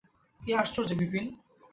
কী 0.41 0.49
আশ্চর্য 0.53 0.91
বিপিন! 0.99 1.25